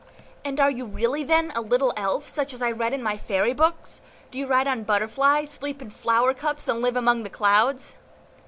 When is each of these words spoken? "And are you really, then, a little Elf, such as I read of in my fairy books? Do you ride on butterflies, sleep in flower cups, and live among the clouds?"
"And 0.43 0.59
are 0.59 0.71
you 0.71 0.85
really, 0.87 1.23
then, 1.23 1.51
a 1.51 1.61
little 1.61 1.93
Elf, 1.95 2.27
such 2.27 2.55
as 2.55 2.61
I 2.63 2.71
read 2.71 2.91
of 2.91 2.97
in 2.97 3.03
my 3.03 3.17
fairy 3.17 3.53
books? 3.53 4.01
Do 4.31 4.39
you 4.39 4.47
ride 4.47 4.65
on 4.65 4.81
butterflies, 4.81 5.51
sleep 5.51 5.79
in 5.79 5.91
flower 5.91 6.33
cups, 6.33 6.67
and 6.67 6.81
live 6.81 6.95
among 6.95 7.21
the 7.21 7.29
clouds?" 7.29 7.97